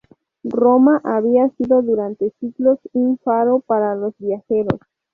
Roma 0.49 0.99
había 1.03 1.47
sido 1.49 1.83
durante 1.83 2.33
siglos 2.39 2.79
un 2.91 3.19
faro 3.19 3.59
para 3.59 3.93
los 3.93 4.15
viajeros. 4.17 4.79